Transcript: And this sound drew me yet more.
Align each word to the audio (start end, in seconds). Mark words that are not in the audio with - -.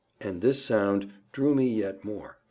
And 0.19 0.41
this 0.41 0.65
sound 0.65 1.13
drew 1.31 1.53
me 1.53 1.67
yet 1.67 2.03
more. 2.03 2.39